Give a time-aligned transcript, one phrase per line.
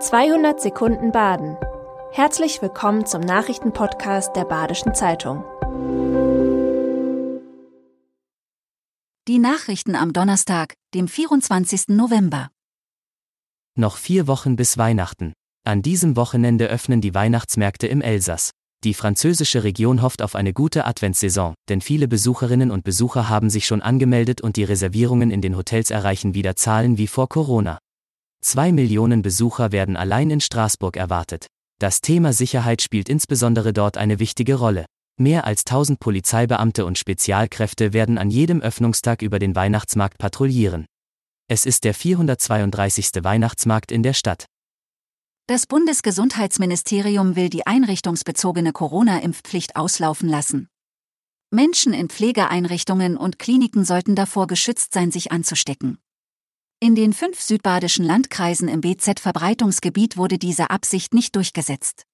[0.00, 1.56] 200 Sekunden Baden.
[2.12, 5.42] Herzlich willkommen zum Nachrichtenpodcast der Badischen Zeitung.
[9.26, 11.88] Die Nachrichten am Donnerstag, dem 24.
[11.88, 12.48] November.
[13.76, 15.32] Noch vier Wochen bis Weihnachten.
[15.64, 18.52] An diesem Wochenende öffnen die Weihnachtsmärkte im Elsass.
[18.84, 23.66] Die französische Region hofft auf eine gute Adventssaison, denn viele Besucherinnen und Besucher haben sich
[23.66, 27.80] schon angemeldet und die Reservierungen in den Hotels erreichen wieder Zahlen wie vor Corona.
[28.40, 31.46] Zwei Millionen Besucher werden allein in Straßburg erwartet.
[31.80, 34.86] Das Thema Sicherheit spielt insbesondere dort eine wichtige Rolle.
[35.20, 40.86] Mehr als 1000 Polizeibeamte und Spezialkräfte werden an jedem Öffnungstag über den Weihnachtsmarkt patrouillieren.
[41.48, 43.24] Es ist der 432.
[43.24, 44.46] Weihnachtsmarkt in der Stadt.
[45.46, 50.68] Das Bundesgesundheitsministerium will die einrichtungsbezogene Corona-Impfpflicht auslaufen lassen.
[51.50, 55.98] Menschen in Pflegeeinrichtungen und Kliniken sollten davor geschützt sein, sich anzustecken.
[56.80, 62.04] In den fünf südbadischen Landkreisen im BZ-Verbreitungsgebiet wurde diese Absicht nicht durchgesetzt.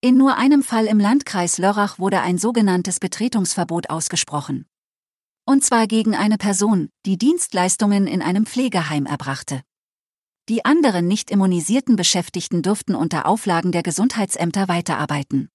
[0.00, 4.66] In nur einem Fall im Landkreis Lörrach wurde ein sogenanntes Betretungsverbot ausgesprochen.
[5.44, 9.62] Und zwar gegen eine Person, die Dienstleistungen in einem Pflegeheim erbrachte.
[10.48, 15.48] Die anderen nicht immunisierten Beschäftigten durften unter Auflagen der Gesundheitsämter weiterarbeiten.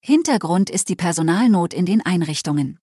[0.00, 2.80] Hintergrund ist die Personalnot in den Einrichtungen.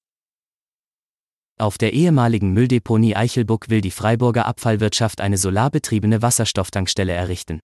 [1.60, 7.60] Auf der ehemaligen Mülldeponie Eichelbuck will die Freiburger Abfallwirtschaft eine solarbetriebene Wasserstofftankstelle errichten.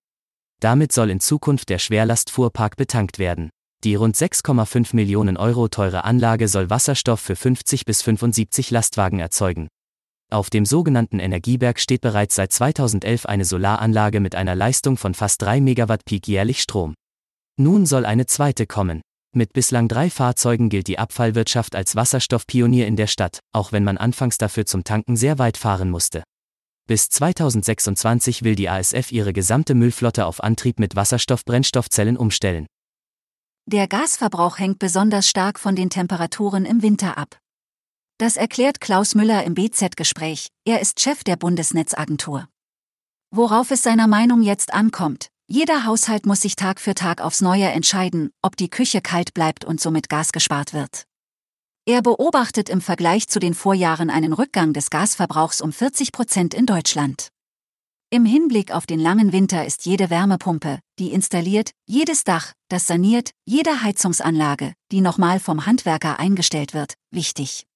[0.60, 3.52] Damit soll in Zukunft der Schwerlastfuhrpark betankt werden.
[3.84, 9.68] Die rund 6,5 Millionen Euro teure Anlage soll Wasserstoff für 50 bis 75 Lastwagen erzeugen.
[10.32, 15.40] Auf dem sogenannten Energieberg steht bereits seit 2011 eine Solaranlage mit einer Leistung von fast
[15.44, 16.96] 3 Megawatt Peak jährlich Strom.
[17.58, 19.02] Nun soll eine zweite kommen.
[19.36, 23.98] Mit bislang drei Fahrzeugen gilt die Abfallwirtschaft als Wasserstoffpionier in der Stadt, auch wenn man
[23.98, 26.24] anfangs dafür zum Tanken sehr weit fahren musste.
[26.86, 32.68] Bis 2026 will die ASF ihre gesamte Müllflotte auf Antrieb mit Wasserstoff-Brennstoffzellen umstellen.
[33.66, 37.40] Der Gasverbrauch hängt besonders stark von den Temperaturen im Winter ab.
[38.20, 42.48] Das erklärt Klaus Müller im BZ-Gespräch, er ist Chef der Bundesnetzagentur.
[43.32, 47.66] Worauf es seiner Meinung jetzt ankommt, jeder Haushalt muss sich Tag für Tag aufs Neue
[47.66, 51.04] entscheiden, ob die Küche kalt bleibt und somit Gas gespart wird.
[51.86, 56.66] Er beobachtet im Vergleich zu den Vorjahren einen Rückgang des Gasverbrauchs um 40 Prozent in
[56.66, 57.28] Deutschland.
[58.10, 63.30] Im Hinblick auf den langen Winter ist jede Wärmepumpe, die installiert, jedes Dach, das saniert,
[63.46, 67.68] jede Heizungsanlage, die nochmal vom Handwerker eingestellt wird, wichtig.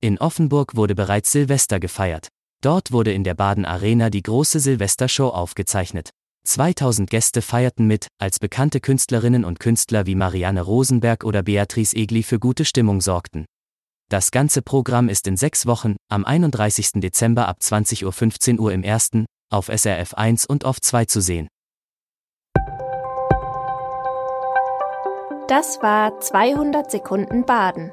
[0.00, 2.28] In Offenburg wurde bereits Silvester gefeiert.
[2.62, 6.10] Dort wurde in der Baden Arena die große Silvestershow aufgezeichnet.
[6.44, 12.22] 2000 Gäste feierten mit, als bekannte Künstlerinnen und Künstler wie Marianne Rosenberg oder Beatrice Egli
[12.22, 13.44] für gute Stimmung sorgten.
[14.10, 16.92] Das ganze Programm ist in sechs Wochen, am 31.
[16.94, 21.48] Dezember ab 20.15 Uhr im ersten, auf SRF 1 und auf 2 zu sehen.
[25.46, 27.92] Das war 200 Sekunden Baden.